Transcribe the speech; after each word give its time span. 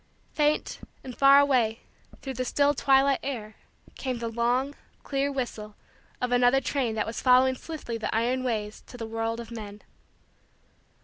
Faint 0.33 0.79
and 1.03 1.15
far 1.15 1.39
away, 1.39 1.81
through 2.23 2.33
the 2.33 2.43
still 2.43 2.73
twilight 2.73 3.19
air, 3.21 3.53
came 3.93 4.17
the 4.17 4.27
long, 4.29 4.73
clear, 5.03 5.31
whistle 5.31 5.75
of 6.19 6.31
another 6.31 6.59
train 6.59 6.95
that 6.95 7.05
was 7.05 7.21
following 7.21 7.53
swiftly 7.53 7.99
the 7.99 8.15
iron 8.15 8.43
ways 8.43 8.81
to 8.87 8.97
the 8.97 9.05
world 9.05 9.39
of 9.39 9.51
men. 9.51 9.79